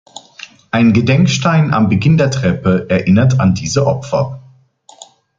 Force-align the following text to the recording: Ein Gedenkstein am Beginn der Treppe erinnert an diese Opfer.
Ein 0.71 0.93
Gedenkstein 0.93 1.71
am 1.75 1.87
Beginn 1.87 2.17
der 2.17 2.31
Treppe 2.31 2.87
erinnert 2.89 3.39
an 3.39 3.53
diese 3.53 3.85
Opfer. 3.85 4.41